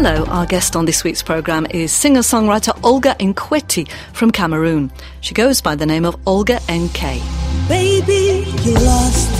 Hello, 0.00 0.24
our 0.26 0.46
guest 0.46 0.76
on 0.76 0.84
this 0.84 1.02
week's 1.02 1.24
programme 1.24 1.66
is 1.70 1.90
singer 1.90 2.20
songwriter 2.20 2.72
Olga 2.84 3.16
Nkweti 3.18 3.90
from 4.12 4.30
Cameroon. 4.30 4.92
She 5.22 5.34
goes 5.34 5.60
by 5.60 5.74
the 5.74 5.86
name 5.86 6.04
of 6.04 6.14
Olgha 6.24 6.60
Nk. 6.68 7.68
Baby, 7.68 8.48
you 8.62 8.74
lost 8.74 9.34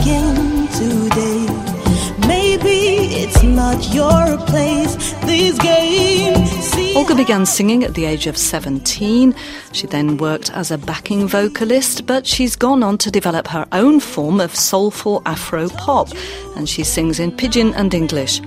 again 0.00 0.66
today. 0.68 2.26
Maybe 2.26 3.16
it's 3.16 3.42
not 3.42 3.92
your 3.92 4.38
place. 4.46 4.96
This 5.26 5.58
game. 5.58 6.96
Olga 6.96 7.14
began 7.14 7.44
singing 7.44 7.84
at 7.84 7.92
the 7.92 8.06
age 8.06 8.26
of 8.26 8.38
17. 8.38 9.34
She 9.72 9.86
then 9.86 10.16
worked 10.16 10.50
as 10.52 10.70
a 10.70 10.78
backing 10.78 11.28
vocalist, 11.28 12.06
but 12.06 12.26
she's 12.26 12.56
gone 12.56 12.82
on 12.82 12.96
to 12.96 13.10
develop 13.10 13.46
her 13.48 13.68
own 13.72 14.00
form 14.00 14.40
of 14.40 14.56
soulful 14.56 15.20
Afro 15.26 15.68
pop, 15.68 16.08
and 16.56 16.66
she 16.66 16.82
sings 16.82 17.20
in 17.20 17.30
pidgin 17.30 17.74
and 17.74 17.92
English. 17.92 18.40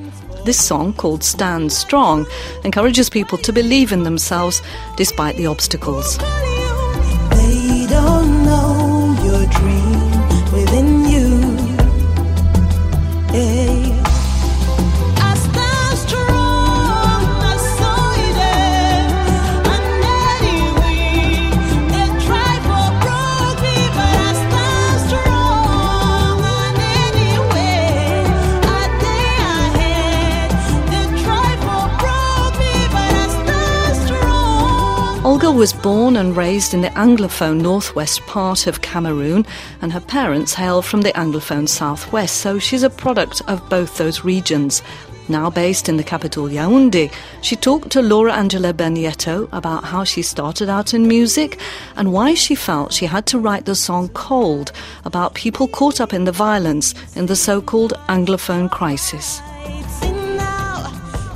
This 0.43 0.59
song, 0.59 0.93
called 0.93 1.23
Stand 1.23 1.71
Strong, 1.71 2.25
encourages 2.63 3.09
people 3.09 3.37
to 3.39 3.53
believe 3.53 3.91
in 3.91 4.03
themselves 4.03 4.61
despite 4.97 5.37
the 5.37 5.45
obstacles. 5.45 6.17
Olga 35.43 35.57
was 35.57 35.73
born 35.73 36.17
and 36.17 36.37
raised 36.37 36.71
in 36.71 36.81
the 36.81 36.89
Anglophone 36.89 37.61
northwest 37.61 38.21
part 38.27 38.67
of 38.67 38.81
Cameroon, 38.81 39.43
and 39.81 39.91
her 39.91 39.99
parents 39.99 40.53
hail 40.53 40.83
from 40.83 41.01
the 41.01 41.11
Anglophone 41.13 41.67
southwest, 41.67 42.37
so 42.37 42.59
she's 42.59 42.83
a 42.83 42.91
product 42.91 43.41
of 43.47 43.67
both 43.67 43.97
those 43.97 44.23
regions. 44.23 44.83
Now 45.29 45.49
based 45.49 45.89
in 45.89 45.97
the 45.97 46.03
capital 46.03 46.47
Yaoundé, 46.47 47.11
she 47.41 47.55
talked 47.55 47.89
to 47.93 48.03
Laura 48.03 48.33
Angela 48.33 48.71
Bagnetto 48.71 49.49
about 49.51 49.83
how 49.83 50.03
she 50.03 50.21
started 50.21 50.69
out 50.69 50.93
in 50.93 51.07
music 51.07 51.59
and 51.95 52.13
why 52.13 52.35
she 52.35 52.53
felt 52.53 52.93
she 52.93 53.07
had 53.07 53.25
to 53.25 53.39
write 53.39 53.65
the 53.65 53.73
song 53.73 54.09
Cold 54.09 54.71
about 55.05 55.33
people 55.33 55.67
caught 55.67 55.99
up 55.99 56.13
in 56.13 56.25
the 56.25 56.31
violence 56.31 56.93
in 57.15 57.25
the 57.25 57.35
so 57.35 57.63
called 57.63 57.93
Anglophone 58.09 58.69
crisis. 58.69 59.41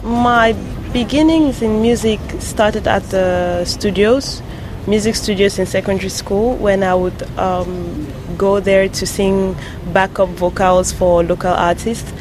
My 0.03 0.53
beginnings 0.95 1.61
in 1.61 1.81
music 1.81 2.21
started 2.39 2.87
at 2.87 3.03
the 3.09 3.65
studios, 3.65 4.41
music 4.87 5.13
studios 5.13 5.59
in 5.59 5.65
secondary 5.65 6.07
school, 6.07 6.55
when 6.55 6.83
I 6.83 6.95
would 6.95 7.21
um, 7.37 8.07
go 8.37 8.61
there 8.61 8.87
to 8.87 9.05
sing 9.05 9.57
backup 9.91 10.29
vocals 10.29 10.93
for 10.93 11.21
local 11.21 11.51
artists. 11.51 12.13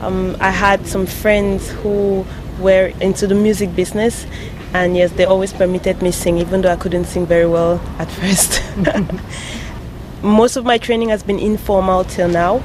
Um, 0.00 0.36
I 0.38 0.50
had 0.50 0.86
some 0.86 1.06
friends 1.06 1.72
who 1.82 2.24
were 2.60 2.92
into 3.00 3.26
the 3.26 3.34
music 3.34 3.74
business, 3.74 4.28
and 4.74 4.96
yes, 4.96 5.10
they 5.10 5.24
always 5.24 5.52
permitted 5.52 6.00
me 6.00 6.12
sing, 6.12 6.38
even 6.38 6.60
though 6.60 6.70
I 6.70 6.76
couldn't 6.76 7.06
sing 7.06 7.26
very 7.26 7.48
well 7.48 7.80
at 7.98 8.08
first. 8.12 8.62
Most 10.22 10.54
of 10.54 10.64
my 10.64 10.78
training 10.78 11.08
has 11.08 11.24
been 11.24 11.40
informal 11.40 12.04
till 12.04 12.28
now. 12.28 12.62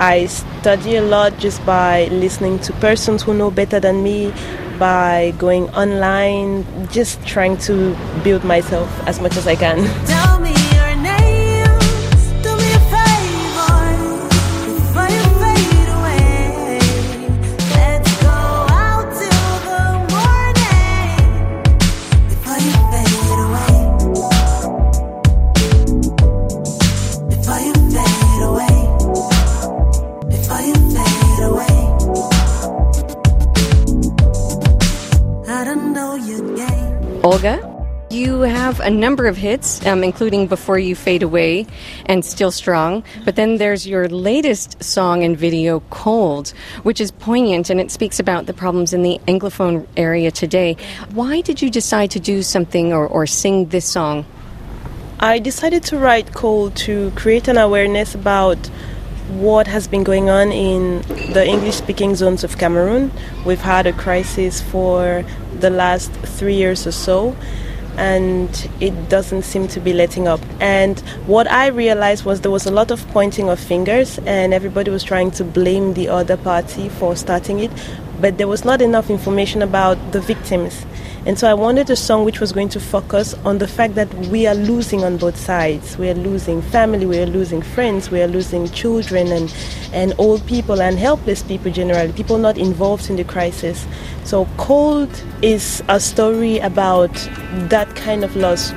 I 0.00 0.26
study 0.26 0.96
a 0.96 1.02
lot 1.02 1.38
just 1.38 1.64
by 1.64 2.06
listening 2.06 2.58
to 2.58 2.72
persons 2.74 3.22
who 3.22 3.34
know 3.34 3.52
better 3.52 3.78
than 3.78 4.02
me, 4.02 4.32
by 4.78 5.32
going 5.38 5.68
online, 5.70 6.64
just 6.88 7.24
trying 7.26 7.56
to 7.58 7.96
build 8.22 8.44
myself 8.44 8.88
as 9.06 9.20
much 9.20 9.36
as 9.36 9.46
I 9.46 9.56
can. 9.56 10.25
A 38.86 38.90
number 38.90 39.26
of 39.26 39.36
hits, 39.36 39.84
um, 39.84 40.04
including 40.04 40.46
Before 40.46 40.78
You 40.78 40.94
Fade 40.94 41.24
Away 41.24 41.66
and 42.06 42.24
Still 42.24 42.52
Strong. 42.52 43.02
But 43.24 43.34
then 43.34 43.58
there's 43.58 43.84
your 43.84 44.08
latest 44.08 44.82
song 44.82 45.24
and 45.24 45.36
video, 45.36 45.80
Cold, 45.90 46.50
which 46.84 47.00
is 47.00 47.10
poignant 47.10 47.68
and 47.68 47.80
it 47.80 47.90
speaks 47.90 48.20
about 48.20 48.46
the 48.46 48.54
problems 48.54 48.94
in 48.94 49.02
the 49.02 49.20
Anglophone 49.26 49.88
area 49.96 50.30
today. 50.30 50.76
Why 51.10 51.40
did 51.40 51.60
you 51.60 51.68
decide 51.68 52.12
to 52.12 52.20
do 52.20 52.42
something 52.42 52.92
or, 52.92 53.08
or 53.08 53.26
sing 53.26 53.66
this 53.70 53.84
song? 53.84 54.24
I 55.18 55.40
decided 55.40 55.82
to 55.84 55.98
write 55.98 56.32
Cold 56.32 56.76
to 56.76 57.10
create 57.16 57.48
an 57.48 57.58
awareness 57.58 58.14
about 58.14 58.58
what 59.30 59.66
has 59.66 59.88
been 59.88 60.04
going 60.04 60.30
on 60.30 60.52
in 60.52 61.02
the 61.32 61.44
English 61.44 61.74
speaking 61.74 62.14
zones 62.14 62.44
of 62.44 62.58
Cameroon. 62.58 63.10
We've 63.44 63.60
had 63.60 63.88
a 63.88 63.92
crisis 63.92 64.60
for 64.60 65.24
the 65.58 65.70
last 65.70 66.12
three 66.12 66.54
years 66.54 66.86
or 66.86 66.92
so, 66.92 67.36
and 67.96 68.68
it 68.80 69.08
doesn't 69.08 69.42
seem 69.42 69.68
to 69.68 69.80
be 69.80 69.92
letting 69.92 70.28
up. 70.28 70.40
And 70.60 70.98
what 71.26 71.50
I 71.50 71.68
realized 71.68 72.24
was 72.24 72.40
there 72.40 72.50
was 72.50 72.66
a 72.66 72.70
lot 72.70 72.90
of 72.90 73.06
pointing 73.08 73.48
of 73.48 73.58
fingers, 73.58 74.18
and 74.26 74.52
everybody 74.52 74.90
was 74.90 75.02
trying 75.02 75.30
to 75.32 75.44
blame 75.44 75.94
the 75.94 76.08
other 76.08 76.36
party 76.36 76.88
for 76.88 77.16
starting 77.16 77.60
it, 77.60 77.70
but 78.20 78.38
there 78.38 78.48
was 78.48 78.64
not 78.64 78.80
enough 78.80 79.10
information 79.10 79.62
about 79.62 80.12
the 80.12 80.20
victims. 80.20 80.84
And 81.26 81.36
so 81.36 81.50
I 81.50 81.54
wanted 81.54 81.90
a 81.90 81.96
song 81.96 82.24
which 82.24 82.38
was 82.38 82.52
going 82.52 82.68
to 82.68 82.78
focus 82.78 83.34
on 83.44 83.58
the 83.58 83.66
fact 83.66 83.96
that 83.96 84.12
we 84.28 84.46
are 84.46 84.54
losing 84.54 85.02
on 85.02 85.16
both 85.16 85.36
sides. 85.36 85.98
We 85.98 86.08
are 86.08 86.14
losing 86.14 86.62
family, 86.62 87.04
we 87.04 87.18
are 87.18 87.26
losing 87.26 87.62
friends, 87.62 88.12
we 88.12 88.22
are 88.22 88.28
losing 88.28 88.68
children 88.68 89.32
and, 89.32 89.52
and 89.96 90.12
old 90.18 90.46
people 90.46 90.82
and 90.82 90.98
helpless 90.98 91.42
people 91.42 91.72
generally, 91.72 92.12
people 92.12 92.36
not 92.36 92.58
involved 92.58 93.08
in 93.08 93.16
the 93.16 93.24
crisis. 93.24 93.86
So 94.24 94.46
Cold 94.58 95.10
is 95.40 95.82
a 95.88 95.98
story 95.98 96.58
about 96.58 97.12
that 97.70 97.96
kind 97.96 98.22
of 98.22 98.36
loss. 98.36 98.72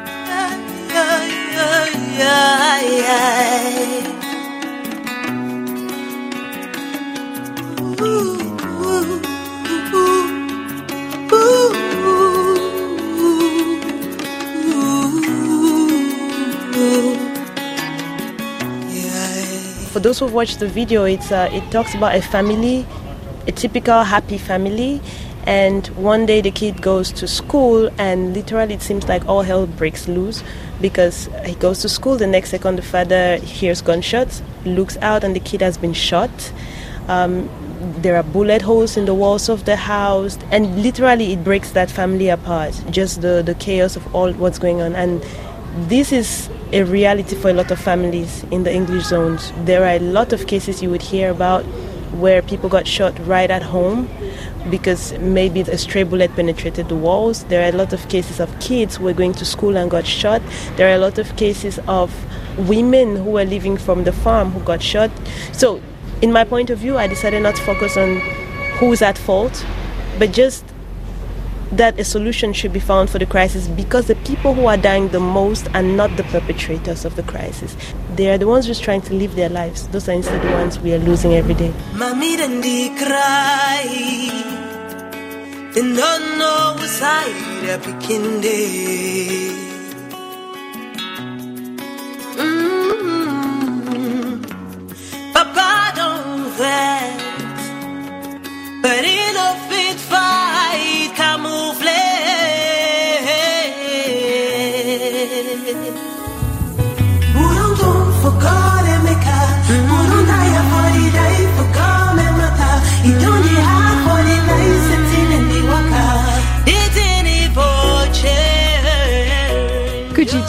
For 19.99 20.03
those 20.03 20.19
who've 20.19 20.33
watched 20.33 20.61
the 20.61 20.67
video, 20.69 21.03
it's 21.03 21.29
uh, 21.29 21.49
it 21.51 21.69
talks 21.71 21.93
about 21.93 22.15
a 22.15 22.21
family, 22.21 22.87
a 23.47 23.51
typical 23.51 24.03
happy 24.03 24.37
family, 24.37 25.01
and 25.43 25.85
one 25.87 26.25
day 26.25 26.39
the 26.39 26.51
kid 26.51 26.81
goes 26.81 27.11
to 27.11 27.27
school, 27.27 27.89
and 27.97 28.33
literally 28.33 28.75
it 28.75 28.81
seems 28.81 29.09
like 29.09 29.27
all 29.27 29.41
hell 29.41 29.67
breaks 29.67 30.07
loose 30.07 30.41
because 30.79 31.27
he 31.43 31.53
goes 31.55 31.81
to 31.81 31.89
school. 31.89 32.15
The 32.15 32.27
next 32.27 32.51
second, 32.51 32.77
the 32.77 32.81
father 32.81 33.39
hears 33.39 33.81
gunshots, 33.81 34.41
looks 34.63 34.95
out, 35.01 35.25
and 35.25 35.35
the 35.35 35.41
kid 35.41 35.59
has 35.59 35.77
been 35.77 35.91
shot. 35.91 36.53
Um, 37.09 37.49
there 38.01 38.15
are 38.15 38.23
bullet 38.23 38.61
holes 38.61 38.95
in 38.95 39.03
the 39.03 39.13
walls 39.13 39.49
of 39.49 39.65
the 39.65 39.75
house, 39.75 40.37
and 40.49 40.81
literally 40.81 41.33
it 41.33 41.43
breaks 41.43 41.71
that 41.71 41.91
family 41.91 42.29
apart. 42.29 42.81
Just 42.89 43.19
the 43.19 43.43
the 43.43 43.55
chaos 43.55 43.97
of 43.97 44.15
all 44.15 44.31
what's 44.31 44.59
going 44.59 44.79
on, 44.79 44.95
and 44.95 45.21
this 45.87 46.11
is 46.11 46.49
a 46.73 46.83
reality 46.83 47.35
for 47.35 47.49
a 47.49 47.53
lot 47.53 47.71
of 47.71 47.79
families 47.79 48.43
in 48.51 48.63
the 48.63 48.73
English 48.73 49.05
zones. 49.05 49.53
There 49.65 49.83
are 49.83 49.95
a 49.95 49.99
lot 49.99 50.33
of 50.33 50.47
cases 50.47 50.81
you 50.81 50.89
would 50.89 51.01
hear 51.01 51.31
about 51.31 51.63
where 52.13 52.41
people 52.41 52.69
got 52.69 52.87
shot 52.87 53.13
right 53.25 53.49
at 53.49 53.61
home 53.61 54.09
because 54.69 55.13
maybe 55.19 55.61
a 55.61 55.77
stray 55.77 56.03
bullet 56.03 56.35
penetrated 56.35 56.89
the 56.89 56.95
walls. 56.95 57.43
There 57.45 57.63
are 57.63 57.69
a 57.69 57.77
lot 57.77 57.93
of 57.93 58.09
cases 58.09 58.39
of 58.39 58.59
kids 58.59 58.97
who 58.97 59.05
were 59.05 59.13
going 59.13 59.33
to 59.33 59.45
school 59.45 59.77
and 59.77 59.89
got 59.89 60.05
shot. 60.05 60.41
There 60.75 60.89
are 60.89 60.95
a 60.95 60.97
lot 60.97 61.17
of 61.17 61.35
cases 61.37 61.79
of 61.87 62.13
women 62.67 63.15
who 63.15 63.31
were 63.31 63.45
living 63.45 63.77
from 63.77 64.03
the 64.03 64.11
farm 64.11 64.51
who 64.51 64.59
got 64.61 64.81
shot. 64.81 65.11
So, 65.53 65.81
in 66.21 66.33
my 66.33 66.43
point 66.43 66.69
of 66.69 66.79
view, 66.79 66.97
I 66.97 67.07
decided 67.07 67.43
not 67.43 67.55
to 67.55 67.61
focus 67.61 67.95
on 67.95 68.19
who's 68.79 69.01
at 69.01 69.17
fault, 69.17 69.65
but 70.17 70.33
just 70.33 70.65
that 71.71 71.99
a 71.99 72.03
solution 72.03 72.53
should 72.53 72.73
be 72.73 72.79
found 72.79 73.09
for 73.09 73.19
the 73.19 73.25
crisis 73.25 73.67
because 73.67 74.07
the 74.07 74.15
people 74.15 74.53
who 74.53 74.65
are 74.65 74.77
dying 74.77 75.09
the 75.09 75.19
most 75.19 75.67
are 75.75 75.83
not 75.83 76.15
the 76.17 76.23
perpetrators 76.23 77.05
of 77.05 77.15
the 77.15 77.23
crisis. 77.23 77.75
They 78.15 78.29
are 78.29 78.37
the 78.37 78.47
ones 78.47 78.65
just 78.65 78.83
trying 78.83 79.01
to 79.03 79.13
live 79.13 79.35
their 79.35 79.49
lives. 79.49 79.87
Those 79.89 80.09
are 80.09 80.13
instead 80.13 80.41
the 80.41 80.51
ones 80.53 80.79
we 80.79 80.93
are 80.93 80.99
losing 80.99 81.33
every 81.33 81.53
day. 81.53 81.73
Don't 85.75 86.39
know 86.39 86.73
what 86.75 86.89
side 86.89 87.69
I 87.69 89.68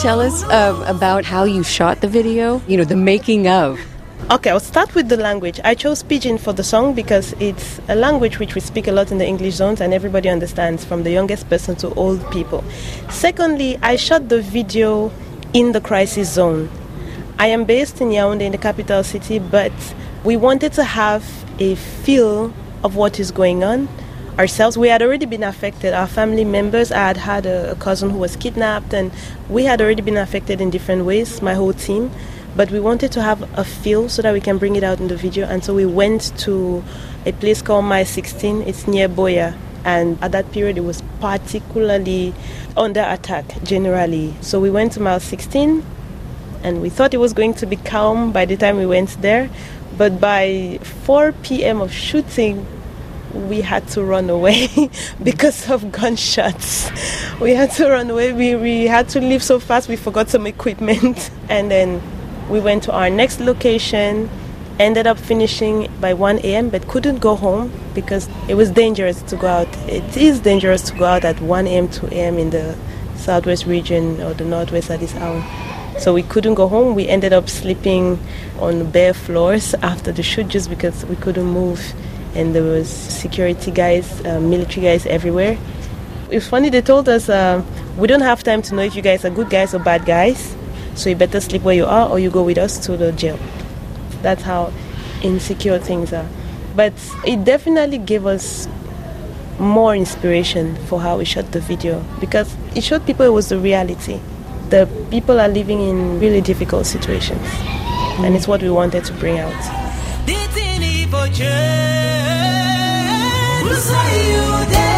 tell 0.01 0.19
us 0.19 0.41
uh, 0.45 0.83
about 0.87 1.23
how 1.25 1.43
you 1.43 1.61
shot 1.61 2.01
the 2.01 2.07
video? 2.07 2.59
You 2.67 2.77
know, 2.77 2.83
the 2.83 2.95
making 2.95 3.47
of. 3.47 3.79
Okay, 4.31 4.49
I'll 4.49 4.59
start 4.59 4.95
with 4.95 5.09
the 5.09 5.17
language. 5.17 5.59
I 5.63 5.75
chose 5.75 6.01
Pidgin 6.01 6.39
for 6.39 6.53
the 6.53 6.63
song 6.63 6.95
because 6.95 7.33
it's 7.39 7.79
a 7.87 7.93
language 7.93 8.39
which 8.39 8.55
we 8.55 8.61
speak 8.61 8.87
a 8.87 8.91
lot 8.91 9.11
in 9.11 9.19
the 9.19 9.27
English 9.27 9.53
zones 9.53 9.79
and 9.79 9.93
everybody 9.93 10.27
understands, 10.27 10.83
from 10.83 11.03
the 11.03 11.11
youngest 11.11 11.47
person 11.49 11.75
to 11.77 11.93
old 11.93 12.19
people. 12.31 12.63
Secondly, 13.11 13.77
I 13.83 13.95
shot 13.95 14.27
the 14.27 14.41
video 14.41 15.11
in 15.53 15.71
the 15.71 15.81
crisis 15.81 16.33
zone. 16.33 16.67
I 17.37 17.47
am 17.47 17.65
based 17.65 18.01
in 18.01 18.09
Yaoundé, 18.09 18.41
in 18.41 18.51
the 18.53 18.57
capital 18.57 19.03
city, 19.03 19.37
but 19.37 19.71
we 20.23 20.35
wanted 20.35 20.73
to 20.73 20.83
have 20.83 21.23
a 21.59 21.75
feel 21.75 22.51
of 22.83 22.95
what 22.95 23.19
is 23.19 23.29
going 23.29 23.63
on 23.63 23.87
ourselves. 24.41 24.75
We 24.75 24.87
had 24.87 25.03
already 25.03 25.27
been 25.27 25.43
affected. 25.43 25.93
Our 25.93 26.07
family 26.07 26.43
members, 26.43 26.91
I 26.91 26.97
had 27.09 27.17
had 27.17 27.45
a, 27.45 27.73
a 27.73 27.75
cousin 27.75 28.09
who 28.09 28.17
was 28.17 28.35
kidnapped, 28.35 28.91
and 28.91 29.11
we 29.49 29.65
had 29.65 29.79
already 29.81 30.01
been 30.01 30.17
affected 30.17 30.59
in 30.59 30.71
different 30.71 31.05
ways, 31.05 31.43
my 31.43 31.53
whole 31.53 31.73
team. 31.73 32.09
But 32.55 32.71
we 32.71 32.79
wanted 32.79 33.11
to 33.11 33.21
have 33.21 33.39
a 33.57 33.63
feel 33.63 34.09
so 34.09 34.23
that 34.23 34.33
we 34.33 34.41
can 34.41 34.57
bring 34.57 34.75
it 34.75 34.83
out 34.83 34.99
in 34.99 35.09
the 35.09 35.15
video, 35.15 35.45
and 35.45 35.63
so 35.63 35.75
we 35.75 35.85
went 35.85 36.35
to 36.39 36.83
a 37.23 37.33
place 37.33 37.61
called 37.61 37.85
Mile 37.85 38.03
16. 38.03 38.63
It's 38.63 38.87
near 38.87 39.07
Buea. 39.07 39.55
And 39.85 40.17
at 40.23 40.31
that 40.31 40.51
period, 40.51 40.77
it 40.77 40.85
was 40.85 41.03
particularly 41.19 42.33
under 42.75 43.01
attack 43.01 43.45
generally. 43.63 44.33
So 44.41 44.59
we 44.59 44.71
went 44.71 44.93
to 44.93 44.99
Mile 44.99 45.19
16, 45.19 45.85
and 46.63 46.81
we 46.81 46.89
thought 46.89 47.13
it 47.13 47.19
was 47.19 47.33
going 47.33 47.53
to 47.61 47.67
be 47.67 47.75
calm 47.75 48.31
by 48.31 48.45
the 48.45 48.57
time 48.57 48.77
we 48.77 48.87
went 48.87 49.21
there. 49.21 49.51
But 49.99 50.19
by 50.19 50.79
4 51.05 51.31
p.m. 51.43 51.79
of 51.79 51.91
shooting, 51.91 52.65
we 53.33 53.61
had 53.61 53.87
to 53.89 54.03
run 54.03 54.29
away 54.29 54.67
because 55.23 55.69
of 55.69 55.91
gunshots. 55.91 56.89
We 57.39 57.51
had 57.51 57.71
to 57.71 57.89
run 57.89 58.09
away. 58.09 58.33
We, 58.33 58.55
we 58.55 58.85
had 58.85 59.09
to 59.09 59.19
leave 59.19 59.43
so 59.43 59.59
fast, 59.59 59.89
we 59.89 59.95
forgot 59.95 60.29
some 60.29 60.47
equipment. 60.47 61.29
And 61.49 61.69
then 61.69 62.01
we 62.49 62.59
went 62.59 62.83
to 62.83 62.93
our 62.93 63.09
next 63.09 63.41
location, 63.41 64.29
ended 64.79 65.05
up 65.05 65.17
finishing 65.17 65.91
by 65.99 66.13
1 66.13 66.39
a.m., 66.39 66.69
but 66.69 66.87
couldn't 66.87 67.19
go 67.19 67.35
home 67.35 67.71
because 67.93 68.29
it 68.47 68.55
was 68.55 68.71
dangerous 68.71 69.21
to 69.23 69.35
go 69.35 69.47
out. 69.47 69.67
It 69.89 70.15
is 70.15 70.39
dangerous 70.39 70.83
to 70.83 70.97
go 70.97 71.05
out 71.05 71.25
at 71.25 71.41
1 71.41 71.67
a.m., 71.67 71.89
2 71.89 72.07
a.m. 72.07 72.37
in 72.37 72.51
the 72.51 72.77
southwest 73.17 73.65
region 73.65 74.21
or 74.21 74.33
the 74.33 74.45
northwest 74.45 74.89
at 74.89 74.99
this 75.01 75.15
hour. 75.15 75.43
So 75.99 76.13
we 76.13 76.23
couldn't 76.23 76.55
go 76.55 76.67
home. 76.67 76.95
We 76.95 77.07
ended 77.07 77.31
up 77.31 77.47
sleeping 77.49 78.17
on 78.59 78.89
bare 78.89 79.13
floors 79.13 79.73
after 79.75 80.11
the 80.11 80.23
shoot 80.23 80.47
just 80.47 80.69
because 80.69 81.05
we 81.05 81.15
couldn't 81.15 81.45
move. 81.45 81.93
And 82.35 82.55
there 82.55 82.63
was 82.63 82.89
security 82.89 83.71
guys, 83.71 84.25
uh, 84.25 84.39
military 84.39 84.85
guys 84.85 85.05
everywhere. 85.05 85.57
It's 86.29 86.47
funny, 86.47 86.69
they 86.69 86.81
told 86.81 87.09
us, 87.09 87.27
uh, 87.27 87.61
we 87.97 88.07
don't 88.07 88.21
have 88.21 88.41
time 88.43 88.61
to 88.61 88.75
know 88.75 88.83
if 88.83 88.95
you 88.95 89.01
guys 89.01 89.25
are 89.25 89.29
good 89.29 89.49
guys 89.49 89.73
or 89.73 89.79
bad 89.79 90.05
guys. 90.05 90.55
So 90.95 91.09
you 91.09 91.15
better 91.15 91.41
sleep 91.41 91.63
where 91.63 91.75
you 91.75 91.85
are 91.85 92.09
or 92.09 92.19
you 92.19 92.29
go 92.29 92.43
with 92.43 92.57
us 92.57 92.77
to 92.85 92.95
the 92.95 93.11
jail. 93.11 93.37
That's 94.21 94.43
how 94.43 94.71
insecure 95.23 95.79
things 95.79 96.13
are. 96.13 96.27
But 96.75 96.93
it 97.25 97.43
definitely 97.43 97.97
gave 97.97 98.25
us 98.25 98.67
more 99.59 99.95
inspiration 99.95 100.75
for 100.87 100.99
how 100.99 101.17
we 101.17 101.25
shot 101.25 101.51
the 101.51 101.59
video 101.59 102.03
because 102.19 102.55
it 102.75 102.83
showed 102.83 103.05
people 103.05 103.25
it 103.25 103.29
was 103.29 103.49
the 103.49 103.59
reality. 103.59 104.19
The 104.69 104.87
people 105.11 105.39
are 105.39 105.49
living 105.49 105.81
in 105.81 106.19
really 106.19 106.41
difficult 106.41 106.85
situations. 106.85 107.45
And 108.19 108.35
it's 108.35 108.47
what 108.47 108.61
we 108.61 108.69
wanted 108.69 109.03
to 109.05 109.13
bring 109.13 109.39
out. 109.39 109.90
Poche. 111.11 111.43
Usai 113.69 114.15
you 114.31 114.90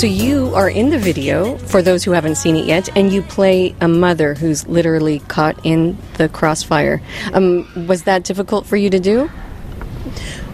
So 0.00 0.06
you 0.06 0.54
are 0.54 0.70
in 0.70 0.88
the 0.88 0.98
video, 0.98 1.58
for 1.58 1.82
those 1.82 2.04
who 2.04 2.12
haven't 2.12 2.36
seen 2.36 2.56
it 2.56 2.64
yet, 2.64 2.88
and 2.96 3.12
you 3.12 3.20
play 3.20 3.74
a 3.82 3.86
mother 3.86 4.32
who's 4.32 4.66
literally 4.66 5.18
caught 5.28 5.60
in 5.62 5.98
the 6.14 6.26
crossfire. 6.30 7.02
Um, 7.34 7.68
was 7.86 8.04
that 8.04 8.24
difficult 8.24 8.64
for 8.64 8.78
you 8.78 8.88
to 8.88 8.98
do? 8.98 9.30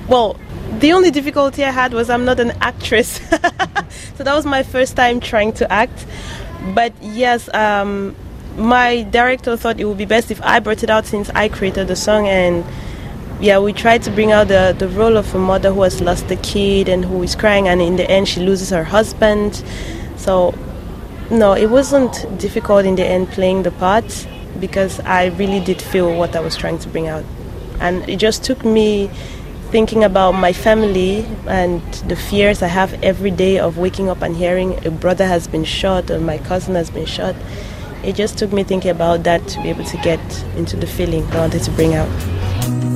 Well, 0.08 0.37
the 0.81 0.93
only 0.94 1.12
difficulty 1.12 1.62
I 1.62 1.70
had 1.70 1.94
was 1.94 2.10
I'm 2.10 2.25
not 2.25 2.40
an 2.40 2.54
actress. 2.60 3.20
so 4.16 4.25
that 4.25 4.34
was 4.34 4.44
my 4.44 4.64
first 4.64 4.96
time 4.96 5.20
trying 5.20 5.52
to 5.52 5.72
act. 5.72 6.06
But 6.75 6.93
yes, 7.00 7.48
um, 7.54 8.16
my 8.56 9.02
director 9.02 9.56
thought 9.56 9.78
it 9.78 9.84
would 9.84 9.96
be 9.96 10.06
best 10.06 10.32
if 10.32 10.43
I 10.43 10.58
brought 10.58 10.82
it 10.82 10.90
out 10.90 11.06
since 11.06 11.31
I 11.31 11.50
created 11.50 11.87
the 11.87 11.94
song. 11.94 12.26
And 12.26 12.64
yeah, 13.40 13.58
we 13.58 13.72
tried 13.72 14.02
to 14.02 14.10
bring 14.10 14.32
out 14.32 14.48
the, 14.48 14.74
the 14.78 14.88
role 14.88 15.16
of 15.16 15.34
a 15.34 15.38
mother 15.38 15.72
who 15.72 15.82
has 15.82 16.00
lost 16.00 16.31
a 16.31 16.36
kid 16.36 16.88
and 16.88 17.05
who 17.05 17.22
is 17.22 17.34
crying, 17.34 17.69
and 17.69 17.82
in 17.82 17.96
the 17.96 18.10
end, 18.10 18.28
she 18.28 18.40
loses 18.40 18.70
her 18.70 18.84
husband. 18.84 19.62
So, 20.16 20.55
no, 21.31 21.52
it 21.52 21.66
wasn't 21.66 22.12
difficult 22.38 22.86
in 22.86 22.96
the 22.96 23.05
end 23.05 23.28
playing 23.28 23.64
the 23.64 23.72
part 23.72 24.26
because 24.58 25.00
I 25.00 25.26
really 25.26 25.60
did 25.60 25.82
feel 25.82 26.16
what 26.16 26.34
I 26.34 26.40
was 26.40 26.56
trying 26.56 26.78
to 26.78 26.88
bring 26.88 27.08
out. 27.08 27.24
And 27.81 28.08
it 28.08 28.16
just 28.16 28.43
took 28.43 28.64
me 28.64 29.10
thinking 29.70 30.05
about 30.05 30.32
my 30.32 30.52
family 30.52 31.26
and 31.46 31.82
the 32.08 32.16
fears 32.16 32.62
I 32.62 32.69
have 32.69 32.94
every 33.02 33.31
day 33.31 33.58
of 33.58 33.76
waking 33.76 34.08
up 34.08 34.22
and 34.22 34.36
hearing 34.36 34.86
a 34.86 34.90
brother 34.90 35.26
has 35.26 35.46
been 35.46 35.64
shot 35.64 36.10
or 36.10 36.20
my 36.20 36.38
cousin 36.38 36.74
has 36.76 36.88
been 36.88 37.05
shot. 37.05 37.34
It 38.02 38.14
just 38.14 38.38
took 38.38 38.52
me 38.52 38.62
thinking 38.62 38.90
about 38.90 39.24
that 39.24 39.46
to 39.48 39.62
be 39.62 39.69
able 39.69 39.84
to 39.84 39.96
get 39.98 40.20
into 40.56 40.76
the 40.76 40.86
feeling 40.86 41.26
I 41.32 41.40
wanted 41.40 41.64
to 41.64 41.70
bring 41.72 41.94
out. 41.94 42.95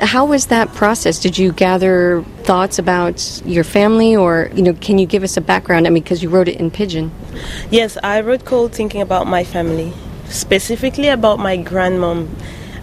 How 0.00 0.24
was 0.24 0.46
that 0.46 0.72
process? 0.74 1.20
Did 1.20 1.38
you 1.38 1.52
gather 1.52 2.22
thoughts 2.42 2.78
about 2.78 3.42
your 3.44 3.64
family, 3.64 4.16
or 4.16 4.50
you 4.54 4.62
know, 4.62 4.74
can 4.74 4.98
you 4.98 5.06
give 5.06 5.22
us 5.22 5.36
a 5.36 5.40
background? 5.40 5.86
I 5.86 5.90
mean, 5.90 6.02
because 6.02 6.22
you 6.22 6.28
wrote 6.28 6.48
it 6.48 6.58
in 6.58 6.70
Pidgin. 6.70 7.10
Yes, 7.70 7.96
I 8.02 8.20
wrote 8.20 8.44
Cold 8.44 8.72
thinking 8.72 9.00
about 9.00 9.26
my 9.26 9.44
family, 9.44 9.92
specifically 10.28 11.08
about 11.08 11.38
my 11.38 11.56
grandmom. 11.56 12.28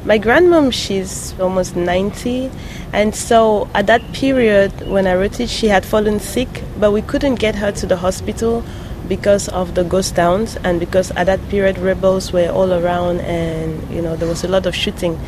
My 0.06 0.18
grandmom, 0.18 0.74
she's 0.74 1.38
almost 1.40 1.76
90, 1.76 2.50
and 2.92 3.14
so 3.14 3.70
at 3.76 3.88
that 3.88 4.02
period 4.14 4.72
when 4.88 5.06
I 5.06 5.14
wrote 5.14 5.40
it, 5.40 5.50
she 5.50 5.68
had 5.68 5.86
fallen 5.86 6.20
sick, 6.20 6.64
but 6.80 6.92
we 6.92 7.02
couldn't 7.04 7.36
get 7.36 7.56
her 7.56 7.72
to 7.74 7.86
the 7.86 7.98
hospital 7.98 8.64
because 9.08 9.50
of 9.50 9.76
the 9.76 9.84
ghost 9.84 10.16
towns 10.16 10.58
and 10.64 10.80
because 10.80 11.12
at 11.12 11.26
that 11.26 11.40
period 11.50 11.78
rebels 11.78 12.32
were 12.32 12.48
all 12.50 12.72
around 12.72 13.20
and 13.20 13.94
you 13.94 14.02
know 14.02 14.16
there 14.16 14.28
was 14.28 14.46
a 14.46 14.48
lot 14.48 14.66
of 14.66 14.74
shooting 14.74 15.20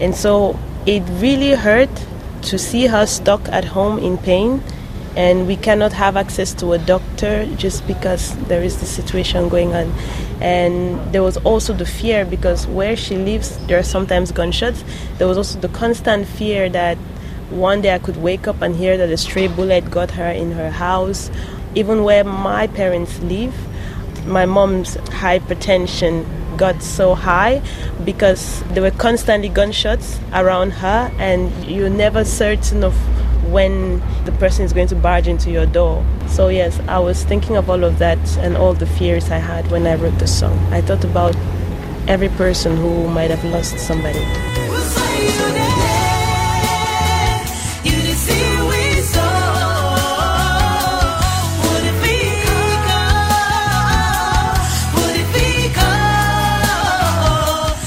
and 0.00 0.14
so 0.14 0.56
it 0.86 1.02
really 1.20 1.52
hurt 1.52 1.90
to 2.42 2.58
see 2.58 2.86
her 2.86 3.06
stuck 3.06 3.48
at 3.48 3.64
home 3.64 3.98
in 3.98 4.18
pain 4.18 4.62
and 5.16 5.46
we 5.46 5.56
cannot 5.56 5.92
have 5.92 6.16
access 6.16 6.54
to 6.54 6.72
a 6.72 6.78
doctor 6.78 7.46
just 7.56 7.86
because 7.86 8.34
there 8.46 8.62
is 8.62 8.80
the 8.80 8.86
situation 8.86 9.48
going 9.48 9.74
on. 9.74 9.92
And 10.40 11.12
there 11.12 11.22
was 11.22 11.36
also 11.38 11.74
the 11.74 11.84
fear 11.84 12.24
because 12.24 12.66
where 12.66 12.96
she 12.96 13.16
lives, 13.16 13.58
there 13.66 13.78
are 13.78 13.82
sometimes 13.82 14.32
gunshots. 14.32 14.82
There 15.18 15.28
was 15.28 15.36
also 15.36 15.60
the 15.60 15.68
constant 15.68 16.26
fear 16.26 16.70
that 16.70 16.96
one 17.50 17.82
day 17.82 17.94
I 17.94 17.98
could 17.98 18.16
wake 18.16 18.48
up 18.48 18.62
and 18.62 18.74
hear 18.74 18.96
that 18.96 19.10
a 19.10 19.16
stray 19.18 19.48
bullet 19.48 19.90
got 19.90 20.12
her 20.12 20.30
in 20.30 20.52
her 20.52 20.70
house. 20.70 21.30
Even 21.74 22.04
where 22.04 22.24
my 22.24 22.66
parents 22.66 23.20
live, 23.20 23.54
my 24.26 24.46
mom's 24.46 24.96
hypertension 24.96 26.24
got 26.62 26.80
so 26.80 27.12
high 27.12 27.60
because 28.04 28.62
there 28.74 28.84
were 28.84 28.96
constantly 29.06 29.48
gunshots 29.48 30.20
around 30.32 30.70
her 30.70 31.10
and 31.18 31.50
you're 31.66 31.90
never 31.90 32.24
certain 32.24 32.84
of 32.84 32.94
when 33.50 34.00
the 34.26 34.32
person 34.38 34.64
is 34.64 34.72
going 34.72 34.86
to 34.86 34.94
barge 34.94 35.26
into 35.26 35.50
your 35.50 35.66
door. 35.66 36.06
So 36.28 36.50
yes, 36.50 36.78
I 36.86 37.00
was 37.00 37.24
thinking 37.24 37.56
of 37.56 37.68
all 37.68 37.82
of 37.82 37.98
that 37.98 38.22
and 38.38 38.56
all 38.56 38.74
the 38.74 38.86
fears 38.86 39.28
I 39.28 39.38
had 39.38 39.68
when 39.72 39.88
I 39.88 39.96
wrote 39.96 40.20
the 40.20 40.28
song. 40.28 40.56
I 40.72 40.80
thought 40.82 41.02
about 41.02 41.34
every 42.06 42.28
person 42.28 42.76
who 42.76 43.08
might 43.08 43.30
have 43.30 43.44
lost 43.44 43.76
somebody. 43.80 44.22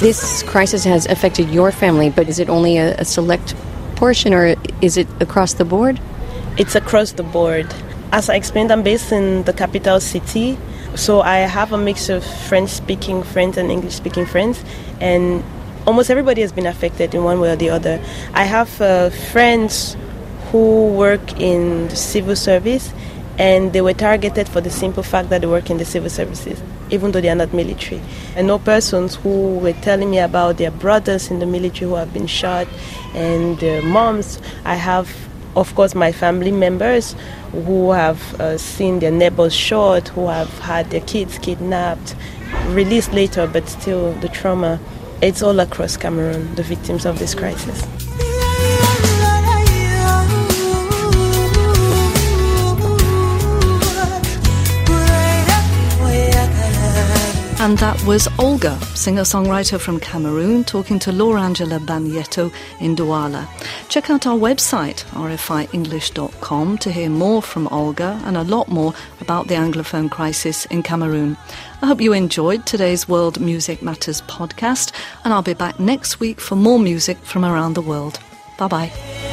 This 0.06 0.44
crisis 0.44 0.84
has 0.84 1.08
affected 1.08 1.50
your 1.50 1.72
family, 1.72 2.12
but 2.12 2.30
is 2.30 2.38
it 2.38 2.48
only 2.48 2.78
a, 2.78 2.94
a 2.98 3.06
select 3.06 3.56
portion 3.96 4.36
or 4.36 4.54
is 4.80 4.98
it 4.98 5.08
across 5.20 5.56
the 5.56 5.66
board? 5.66 6.00
It's 6.60 6.76
across 6.76 7.14
the 7.14 7.24
board. 7.24 7.74
As 8.12 8.30
I 8.30 8.36
explained, 8.36 8.72
I'm 8.72 8.84
based 8.84 9.12
in 9.12 9.42
the 9.46 9.52
capital 9.52 10.00
city, 10.00 10.60
so 10.94 11.22
I 11.22 11.38
have 11.38 11.74
a 11.74 11.80
mix 11.80 12.08
of 12.10 12.24
French 12.24 12.70
speaking 12.70 13.24
friends 13.24 13.58
and 13.58 13.72
English 13.72 13.96
speaking 13.96 14.28
friends, 14.28 14.64
and 15.02 15.44
almost 15.88 16.12
everybody 16.12 16.42
has 16.42 16.52
been 16.52 16.68
affected 16.68 17.16
in 17.16 17.24
one 17.24 17.40
way 17.40 17.50
or 17.50 17.56
the 17.56 17.72
other. 17.72 18.00
I 18.36 18.44
have 18.44 18.80
uh, 18.80 19.10
friends 19.10 19.98
who 20.52 20.94
work 20.94 21.42
in 21.42 21.88
the 21.88 21.96
civil 21.96 22.36
service, 22.36 22.94
and 23.40 23.74
they 23.74 23.82
were 23.82 23.94
targeted 23.94 24.48
for 24.50 24.62
the 24.62 24.70
simple 24.70 25.02
fact 25.02 25.30
that 25.30 25.42
they 25.42 25.48
work 25.48 25.72
in 25.72 25.80
the 25.80 25.86
civil 25.86 26.12
services, 26.12 26.62
even 26.90 27.12
though 27.12 27.22
they 27.22 27.30
are 27.30 27.36
not 27.36 27.54
military. 27.54 28.02
I 28.36 28.42
know 28.42 28.60
persons 28.60 29.16
who 29.16 29.58
were 29.60 29.74
telling 29.74 30.12
me 30.12 30.20
about 30.20 30.58
their 30.58 30.72
brothers 30.72 31.32
in 31.32 31.40
the 31.40 31.46
military 31.46 31.90
who 31.90 31.96
have 31.96 32.14
been 32.14 32.28
shot, 32.28 32.68
and 33.14 33.58
their 33.60 33.82
moms. 33.82 34.40
I 34.66 34.76
have, 34.76 35.10
of 35.56 35.74
course, 35.76 35.96
my 35.96 36.12
family 36.12 36.52
members 36.52 37.16
who 37.52 37.92
have 37.92 38.40
uh, 38.40 38.58
seen 38.58 39.00
their 39.00 39.12
neighbors 39.12 39.54
shot, 39.54 40.10
who 40.10 40.28
have 40.28 40.52
had 40.60 40.90
their 40.90 41.02
kids 41.02 41.38
kidnapped, 41.40 42.16
released 42.68 43.14
later, 43.14 43.48
but 43.48 43.68
still 43.68 44.14
the 44.14 44.30
trauma. 44.30 44.80
It's 45.22 45.42
all 45.42 45.60
across 45.60 45.96
Cameroon, 45.96 46.54
the 46.56 46.64
victims 46.64 47.06
of 47.06 47.20
this 47.20 47.34
crisis. 47.34 47.95
And 57.66 57.80
that 57.80 58.00
was 58.06 58.28
Olga, 58.38 58.80
singer 58.96 59.24
songwriter 59.24 59.80
from 59.80 60.00
Cameroon, 60.00 60.64
talking 60.64 61.00
to 61.00 61.12
Laura 61.12 61.42
Angela 61.42 61.80
Bagnetto 61.80 62.54
in 62.80 62.96
Douala. 62.96 63.50
Check 63.90 64.12
out 64.12 64.28
our 64.28 64.38
website, 64.38 65.04
rfienglish.com, 65.06 66.78
to 66.78 66.92
hear 66.92 67.10
more 67.10 67.42
from 67.42 67.68
Olga 67.70 68.22
and 68.26 68.38
a 68.38 68.44
lot 68.44 68.68
more 68.68 68.94
about 69.20 69.48
the 69.48 69.56
Anglophone 69.56 70.12
crisis 70.12 70.68
in 70.68 70.84
Cameroon. 70.84 71.38
I 71.82 71.88
hope 71.88 72.02
you 72.02 72.14
enjoyed 72.14 72.68
today's 72.68 73.10
World 73.10 73.40
Music 73.40 73.82
Matters 73.82 74.22
podcast, 74.22 74.92
and 75.24 75.34
I'll 75.34 75.42
be 75.42 75.56
back 75.56 75.80
next 75.80 76.20
week 76.20 76.40
for 76.40 76.56
more 76.56 76.78
music 76.78 77.18
from 77.18 77.44
around 77.44 77.74
the 77.74 77.82
world. 77.82 78.20
Bye 78.60 78.68
bye. 78.68 79.25